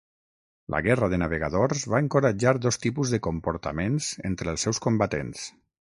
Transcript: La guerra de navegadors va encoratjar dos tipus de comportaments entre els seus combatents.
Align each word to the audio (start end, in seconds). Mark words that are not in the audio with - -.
La 0.75 0.79
guerra 0.87 1.09
de 1.13 1.19
navegadors 1.23 1.83
va 1.95 2.01
encoratjar 2.05 2.55
dos 2.67 2.81
tipus 2.87 3.15
de 3.17 3.19
comportaments 3.29 4.09
entre 4.31 4.53
els 4.55 4.67
seus 4.69 4.81
combatents. 4.87 5.45